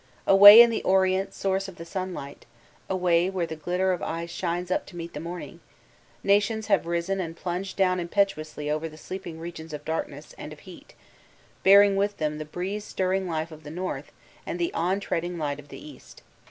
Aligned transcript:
Away 0.25 0.59
in 0.63 0.71
the 0.71 0.81
orient 0.81 1.31
source 1.31 1.67
of 1.67 1.75
the 1.75 1.85
sunlight, 1.85 2.47
away 2.89 3.29
where 3.29 3.45
the 3.45 3.55
glitter 3.55 3.91
of 3.93 4.01
ice 4.01 4.31
shines 4.31 4.71
up 4.71 4.87
to 4.87 4.95
meet 4.95 5.13
the 5.13 5.19
morning, 5.19 5.59
nations 6.23 6.65
have 6.65 6.87
risen 6.87 7.19
and 7.19 7.37
plunged 7.37 7.77
down 7.77 7.99
impetuously 7.99 8.67
over 8.67 8.89
the 8.89 8.97
sleeping 8.97 9.39
regions 9.39 9.73
of 9.73 9.85
darkness 9.85 10.33
and 10.39 10.51
of 10.53 10.61
heat, 10.61 10.95
bearing 11.61 11.95
with 11.95 12.17
them 12.17 12.39
the 12.39 12.45
breeze 12.45 12.83
stirring 12.83 13.27
life 13.27 13.51
of 13.51 13.61
the 13.61 13.69
north 13.69 14.11
and 14.43 14.57
the 14.57 14.73
on 14.73 14.99
trending 14.99 15.37
light 15.37 15.59
of 15.59 15.67
the 15.67 15.77
east. 15.87 16.23